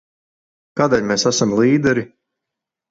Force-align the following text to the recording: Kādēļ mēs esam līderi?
Kādēļ 0.81 1.05
mēs 1.11 1.29
esam 1.33 1.57
līderi? 1.61 2.09